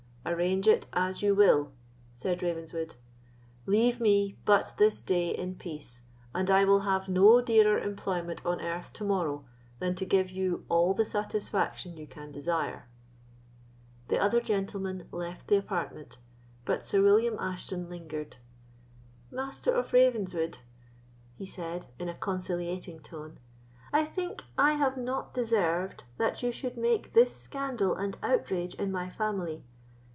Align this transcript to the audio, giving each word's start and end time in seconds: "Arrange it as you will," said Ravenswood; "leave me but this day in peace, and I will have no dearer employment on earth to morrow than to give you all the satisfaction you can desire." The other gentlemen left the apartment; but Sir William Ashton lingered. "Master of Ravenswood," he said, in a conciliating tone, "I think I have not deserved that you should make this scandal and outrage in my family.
"Arrange 0.23 0.67
it 0.67 0.85
as 0.93 1.23
you 1.23 1.33
will," 1.33 1.71
said 2.13 2.43
Ravenswood; 2.43 2.95
"leave 3.65 3.99
me 3.99 4.37
but 4.45 4.71
this 4.77 5.01
day 5.01 5.35
in 5.35 5.55
peace, 5.55 6.03
and 6.33 6.47
I 6.49 6.63
will 6.63 6.81
have 6.81 7.09
no 7.09 7.41
dearer 7.41 7.79
employment 7.79 8.45
on 8.45 8.61
earth 8.61 8.93
to 8.93 9.03
morrow 9.03 9.45
than 9.79 9.95
to 9.95 10.05
give 10.05 10.29
you 10.29 10.63
all 10.69 10.93
the 10.93 11.05
satisfaction 11.05 11.97
you 11.97 12.05
can 12.05 12.31
desire." 12.31 12.87
The 14.09 14.19
other 14.19 14.39
gentlemen 14.39 15.07
left 15.11 15.47
the 15.47 15.57
apartment; 15.57 16.19
but 16.65 16.85
Sir 16.85 17.01
William 17.01 17.37
Ashton 17.39 17.89
lingered. 17.89 18.37
"Master 19.31 19.73
of 19.73 19.91
Ravenswood," 19.91 20.59
he 21.35 21.47
said, 21.47 21.87
in 21.97 22.07
a 22.07 22.13
conciliating 22.15 22.99
tone, 22.99 23.39
"I 23.91 24.05
think 24.05 24.43
I 24.55 24.73
have 24.73 24.97
not 24.97 25.33
deserved 25.33 26.03
that 26.19 26.43
you 26.43 26.51
should 26.51 26.77
make 26.77 27.13
this 27.13 27.35
scandal 27.35 27.95
and 27.95 28.19
outrage 28.21 28.75
in 28.75 28.91
my 28.91 29.09
family. 29.09 29.63